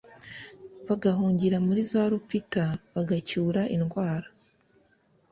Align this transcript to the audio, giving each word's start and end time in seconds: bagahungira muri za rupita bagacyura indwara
bagahungira 0.87 1.57
muri 1.67 1.81
za 1.91 2.03
rupita 2.11 2.63
bagacyura 2.93 3.61
indwara 3.75 4.27